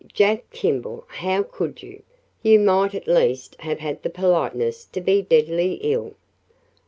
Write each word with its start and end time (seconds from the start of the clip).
Jack 0.13 0.49
Kimball, 0.49 1.03
how 1.07 1.43
could 1.43 1.83
you? 1.83 2.01
You 2.41 2.59
might 2.59 2.95
at 2.95 3.05
least 3.05 3.55
have 3.59 3.77
had 3.77 4.01
the 4.01 4.09
politeness 4.09 4.83
to 4.85 4.99
be 4.99 5.21
deadly 5.21 5.73
ill." 5.83 6.15